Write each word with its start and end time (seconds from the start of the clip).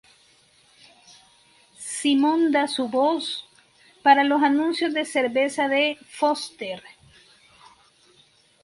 Simon 1.77 2.51
da 2.51 2.67
su 2.67 2.87
voz 2.89 3.45
para 4.01 4.23
los 4.23 4.41
anuncios 4.41 4.95
de 4.95 5.05
cerveza 5.05 5.67
de 5.67 5.99
"Foster". 6.09 6.81